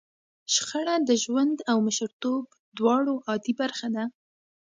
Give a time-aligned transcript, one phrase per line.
[0.53, 2.43] شخړه د ژوند او مشرتوب
[2.77, 4.03] دواړو عادي برخه ده.